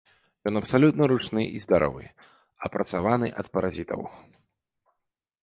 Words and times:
Ён 0.51 0.55
абсалютна 0.61 1.07
ручны 1.11 1.43
і 1.59 1.61
здаровы, 1.65 2.03
апрацаваны 2.69 3.27
ад 3.45 3.53
паразітаў. 3.59 4.01